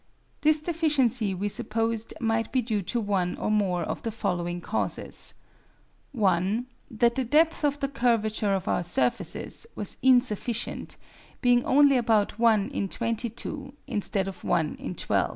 [0.41, 5.35] This deficiency we supposed might be due to one or more of the following causes:
[6.11, 10.97] (1) That the depth of the curvature of our surfaces was insufficient,
[11.41, 15.29] being only about one in 22, instead of one in 12.